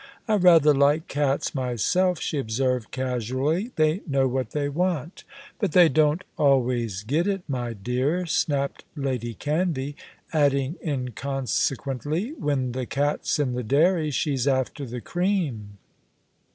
[0.27, 3.71] "I rather like cats myself," she observed casually.
[3.75, 5.23] "They know what they want."
[5.59, 9.93] "But they don't always get it, my dear," snapped Lady Canvey;
[10.33, 15.77] adding inconsequently, "when the cat's in the dairy, she's after the cream."